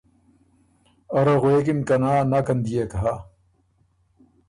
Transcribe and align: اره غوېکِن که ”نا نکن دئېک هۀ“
اره 1.17 1.35
غوېکِن 1.41 1.79
که 1.87 1.95
”نا 2.01 2.13
نکن 2.31 2.57
دئېک 2.65 2.91
هۀ“ 3.01 3.13